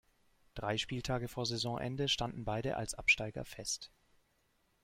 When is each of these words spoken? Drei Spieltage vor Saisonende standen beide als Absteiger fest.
Drei 0.55 0.79
Spieltage 0.79 1.27
vor 1.27 1.45
Saisonende 1.45 2.07
standen 2.09 2.43
beide 2.43 2.75
als 2.75 2.95
Absteiger 2.95 3.45
fest. 3.45 3.91